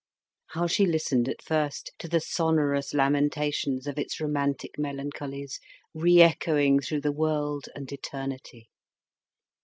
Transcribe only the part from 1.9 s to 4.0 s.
to the sonorous lamentations of